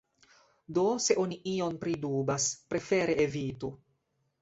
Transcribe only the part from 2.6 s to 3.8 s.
prefere evitu.